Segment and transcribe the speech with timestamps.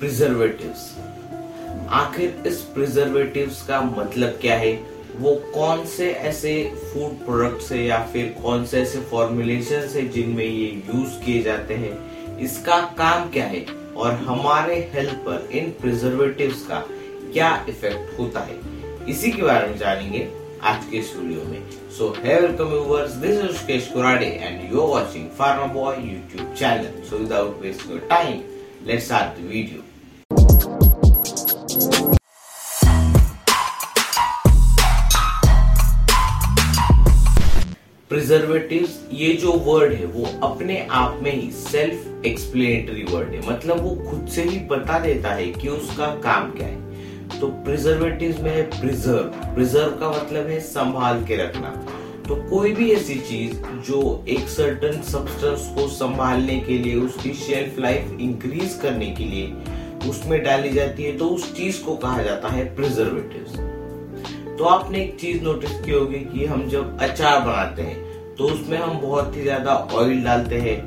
[0.00, 0.82] Preservatives
[1.92, 4.72] आखिर इस preservatives का मतलब क्या है?
[5.16, 10.44] वो कौन से ऐसे फ़ूड प्रोडक्ट्स है या फिर कौन से ऐसे फॉर्मुलेशन है जिनमें
[10.44, 12.38] ये यूज़ किए जाते हैं?
[12.38, 13.64] इसका काम क्या है?
[13.96, 16.78] और हमारे हेल्थ पर इन प्रिजर्वेटिव्स का
[17.32, 18.58] क्या इफ़ेक्ट होता है?
[19.08, 20.28] इसी के बारे में जानेंगे
[20.62, 24.88] आज के इस वीडियो में। So hi welcome viewers this is Kurade and you are
[24.94, 28.40] watching Pharma Boy YouTube channel so without wasting your time
[28.86, 29.82] let's start the video
[38.10, 43.80] preservative ये जो वर्ड है, वो अपने आप में ही सेल्फ एक्सप्लेनेटरी वर्ड है। मतलब
[43.80, 48.50] वो खुद से ही बता देता है कि उसका काम क्या है। तो प्रिजर्वेटिव में
[48.50, 51.70] है प्रिजर्व प्रिजर्व का मतलब है संभाल के रखना।
[52.30, 53.54] तो कोई भी ऐसी चीज़
[53.86, 60.08] जो एक सर्टन सब्सटेंस को संभालने के लिए, उसकी शेल्फ लाइफ इंक्रीज करने के लिए
[60.08, 65.18] उसमें डाली जाती है तो उस चीज़ को कहा जाता है प्रिजर्वेटिव तो आपने एक
[65.20, 69.42] चीज़ नोटिस की होगी कि हम जब अचार बनाते हैं तो उसमें हम बहुत ही
[69.42, 70.78] ज़्यादा ऑयल डालते हैं,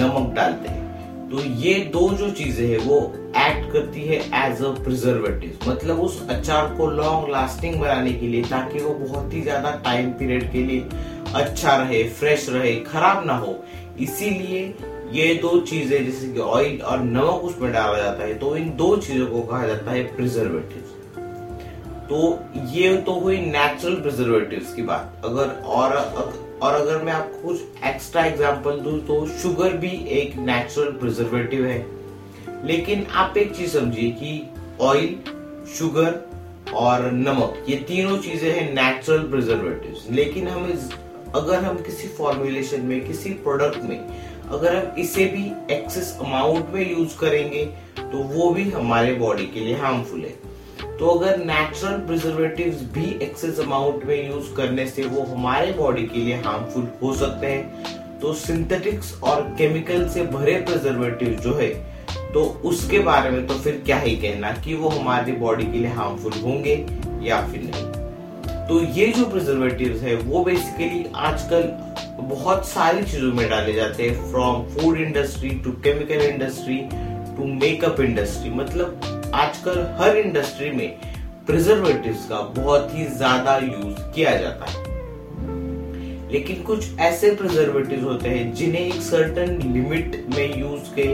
[0.00, 0.85] नमक डालते हैं।
[1.30, 2.98] तो ये दो जो चीज़ें हैं, वो
[3.38, 8.42] एक्ट करती है एज अ प्रिजर्वेटिव मतलब उस अचार को लॉन्ग लास्टिंग बनाने के लिए,
[8.44, 10.88] ताकि वो बहुत ही ज़्यादा टाइम पीरियड के लिए
[11.34, 13.56] अच्छा रहे फ्रेश रहे, खराब ना हो।
[14.00, 14.74] इसीलिए
[15.12, 18.96] ये दो चीज़ें, जैसे कि ऑयल और नमक उसमें डाला जाता है तो इन दो
[18.98, 20.92] चीज़ों को कहा जाता है प्रिजर्वेटिव
[22.08, 22.18] तो
[22.72, 25.92] ये तो हुई नेचुरल प्रिजर्वेटिव्स की बात। अगर और
[26.62, 31.84] और अगर मैं आपको कुछ एक्स्ट्रा एग्ज़ाम्पल दूँ तो शुगर भी एक नेचुरल प्रिजर्वेटिव है।
[32.66, 34.42] लेकिन आप एक चीज़ समझिए कि
[34.80, 35.16] ऑयल
[35.68, 36.24] शुगर
[36.74, 40.90] और नमक ये तीनों चीज़ें हैं नेचुरल प्रिजर्वेटिव्स लेकिन हम इस,
[41.34, 43.98] अगर हम किसी फॉर्मुलेशन में किसी प्रोडक्ट में
[44.48, 47.64] अगर हम इसे भी एक्सेस अमाउंट में यूज़ करेंगे
[47.98, 50.34] तो वो भी हमारे बॉडी के लिए हार्मफुल है।
[50.98, 56.18] तो अगर नेचुरल प्रिजर्वेटिव्स भी एक्सेस अमाउंट में यूज़ करने से वो हमारे बॉडी के
[56.18, 61.68] लिए हार्मफुल हो सकते हैं। तो सिंथेटिक्स और केमिकल से भरे प्रिजर्वेटिव जो है
[62.32, 65.90] तो उसके बारे में तो फिर क्या ही कहना कि वो हमारी बॉडी के लिए
[65.90, 66.74] हार्मफुल होंगे
[67.22, 71.62] या फिर नहीं। तो ये जो प्रिजर्वेटिव है, वो बेसिकली आजकल
[72.24, 76.78] बहुत सारी चीज़ों में डाले जाते हैं from food industry to chemical industry
[77.36, 80.88] to makeup industry मतलब आजकल हर इंडस्ट्री में
[81.46, 84.84] प्रिजर्वेटिव्स का बहुत ही ज़्यादा यूज़ किया जाता है।
[86.32, 91.08] लेकिन कुछ ऐसे प्रिजर्वेटिव होते हैं जिन्हें एक सर्टन लिमिट में यूज़ के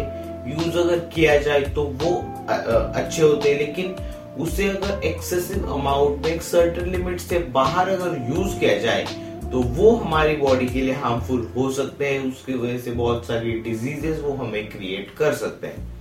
[0.50, 2.14] यूज़ अगर किया जाए तो वो
[2.48, 3.94] अच्छे होते हैं। लेकिन
[4.40, 9.04] उसे अगर एक्सेसिव अमाउंट में एक सर्टन लिमिट से बाहर अगर यूज़ किया जाए
[9.52, 13.52] तो वो हमारी बॉडी के लिए हार्मफुल हो सकते हैं। उसकी वजह से बहुत सारी
[13.60, 15.91] डिजीजेस वो हमें क्रिएट कर सकते हैं।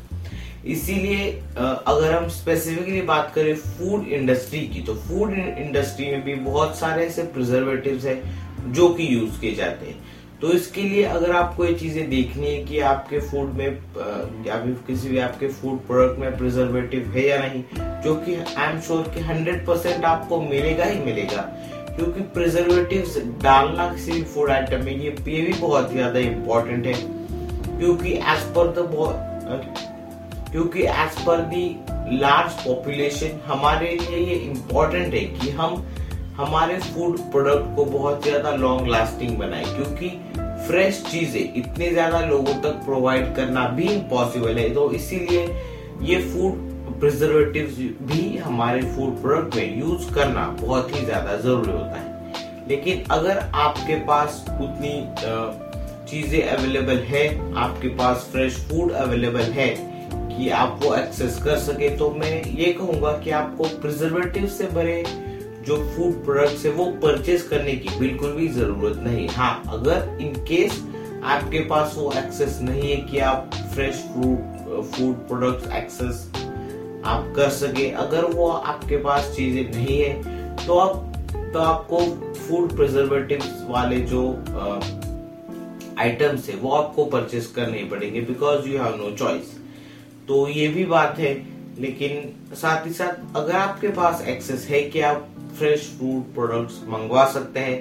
[0.66, 6.78] इसीलिए अगर हम स्पेसिफिकली बात करें फ़ूड इंडस्ट्री की तो फ़ूड इंडस्ट्री में भी बहुत
[6.80, 9.96] सारे ऐसे प्रिजर्वेटिव्स हैं जो कि यूज़ किए जाते हैं।
[10.42, 13.66] तो इसके लिए अगर आपको ये चीज़ें देखनी है कि आपके फ़ूड में
[14.48, 17.64] या फिर किसी भी आपके फ़ूड प्रोडक्ट में प्रिजर्वेटिव है या नहीं,
[18.04, 21.42] जो कि आई एम श्योर कि 100 परसेंट आपको मिलेगा ही मिलेगा,
[21.96, 26.94] क्योंकि प्रिजर्वेटिव्स डालना किसी भी फ़ूड आइटम में, ये ये भी बहुत ज़्यादा इम्पोर्टेंट है,
[27.78, 28.90] क्योंकि एज पर द
[30.52, 31.66] क्योंकि as per the
[32.20, 35.84] large population हमारे लिए ये इम्पोर्टेंट है कि हम,
[36.38, 40.10] हमारे फ़ूड प्रोडक्ट को बहुत ज़्यादा लॉन्ग लास्टिंग बनाए, क्योंकि
[40.68, 45.44] फ्रेश चीज़ें इतने ज़्यादा लोगों तक प्रोवाइड करना भी इम्पॉसिबल है। तो इसीलिए
[46.02, 46.70] ये फ़ूड
[47.00, 47.66] प्रिजर्वेटिव
[48.08, 53.38] भी हमारे फ़ूड प्रोडक्ट में यूज़ करना बहुत ही ज़्यादा ज़रूरी होता है। लेकिन अगर
[53.38, 54.94] आपके पास उतनी
[56.10, 57.26] चीज़ें अवेलेबल है,
[57.56, 59.70] आपके पास फ्रेश फ़ूड अवेलेबल है
[60.32, 65.04] कि आप वो एक्सेस कर सके तो मैं ये कहूँगा कि आपको प्रिजर्वेटिव से भरे
[65.68, 70.34] जो फ़ूड प्रोडक्ट्स है, वो परचेज करने की बिल्कुल भी ज़रूरत नहीं। हाँ अगर इन
[70.48, 70.82] केस
[71.26, 76.28] आपके पास वो एक्सेस नहीं है कि आप fresh food food products access
[77.06, 81.08] आप कर सके, अगर वो आपके पास चीज़ें नहीं है तो आप
[81.54, 82.00] तो आपको
[82.38, 84.28] फ़ूड प्रिजर्वेटिव वाले जो
[86.00, 89.58] आइटम्स है, वो आपको परचेज करने पड़ेंगे because you have no choice
[90.32, 91.32] तो ये भी बात है,
[91.80, 97.26] लेकिन साथ ही साथ अगर आपके पास एक्सेस है कि आप फ्रेश फ़ूड प्रोडक्ट्स मंगवा
[97.32, 97.80] सकते हैं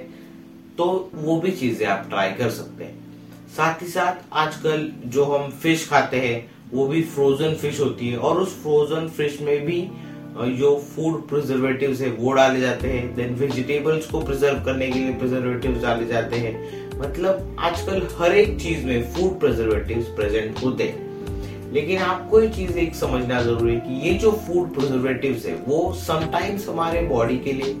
[0.77, 5.49] तो वो भी चीज़ें आप ट्राई कर सकते हैं। साथ ही साथ आजकल जो हम
[5.53, 9.81] फ़िश खाते हैं, वो भी फ्रोजन फ़िश होती है और उस फ्रोजन फ़िश में भी
[10.57, 15.13] जो फ़ूड प्रिजर्वेटिव है, वो डाले जाते हैं। देन वेजिटेबल्स को प्रिजर्व करने के लिए
[15.13, 21.09] प्रिजर्वेटिव डाले जाते हैं। मतलब आजकल हर एक चीज़ में फ़ूड प्रिजर्वेटिव प्रेजेंट होते हैं।
[21.73, 25.93] लेकिन आपको ये चीज़ एक समझना ज़रूरी है कि ये जो फ़ूड प्रिजर्वेटिव है, वो
[25.97, 27.73] समटाइम्स हमारे बॉडी के लिए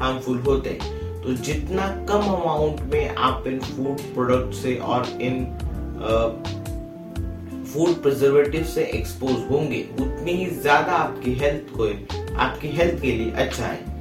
[0.00, 5.44] हार्मफुल होते हैं। तो जितना कम अमाउंट में आप इन फ़ूड प्रोडक्ट से और इन
[7.64, 11.88] फ़ूड प्रिजर्वेटिव से एक्सपोज होंगे, उतनी ही ज़्यादा आपकी हेल्थ को,
[12.36, 13.96] आपकी हेल्थ के लिए अच्छा है।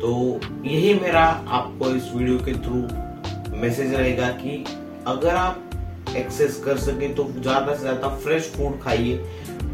[0.00, 4.64] तो यही मेरा आपको इस वीडियो के थ्रू मैसेज रहेगा कि
[5.06, 5.67] अगर आप
[6.16, 9.16] एक्सेस कर सके तो ज़्यादा से ज़्यादा फ्रेश फ़ूड खाइए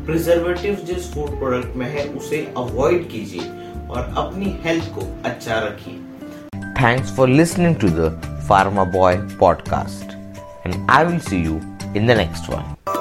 [0.07, 3.49] प्रिजर्वेटिव जिस फ़ूड प्रोडक्ट में है, उसे अवॉइड कीजिए
[3.91, 6.01] और अपनी हेल्थ को अच्छा रखिए
[6.83, 8.11] thanks for listening to the
[8.49, 10.13] pharma boy podcast
[10.67, 11.61] and I will see you
[11.97, 12.94] in the next one.